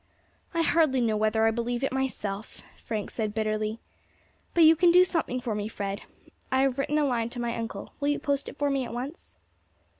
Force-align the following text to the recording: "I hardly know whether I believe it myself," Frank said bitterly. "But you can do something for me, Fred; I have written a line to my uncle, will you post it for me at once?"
"I 0.55 0.63
hardly 0.63 0.99
know 0.99 1.15
whether 1.15 1.45
I 1.45 1.51
believe 1.51 1.83
it 1.83 1.91
myself," 1.93 2.63
Frank 2.83 3.11
said 3.11 3.35
bitterly. 3.35 3.77
"But 4.55 4.63
you 4.63 4.75
can 4.75 4.89
do 4.89 5.03
something 5.05 5.39
for 5.39 5.53
me, 5.53 5.67
Fred; 5.67 6.01
I 6.51 6.61
have 6.63 6.79
written 6.79 6.97
a 6.97 7.05
line 7.05 7.29
to 7.29 7.39
my 7.39 7.55
uncle, 7.55 7.93
will 7.99 8.07
you 8.07 8.17
post 8.17 8.49
it 8.49 8.57
for 8.57 8.71
me 8.71 8.83
at 8.83 8.93
once?" 8.95 9.35